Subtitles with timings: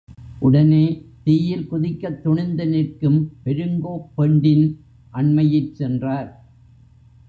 [0.39, 0.85] உடனே,
[1.23, 4.65] தீயில் குதிக்கத் துணிந்து நிற்கும் பெருங்கோப் பெண்டின்
[5.13, 6.29] அண்மையிற் சென்றார்.